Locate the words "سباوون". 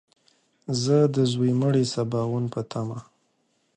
1.93-2.45